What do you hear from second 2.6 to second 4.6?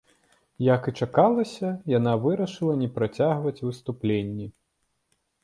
не працягваць выступленні.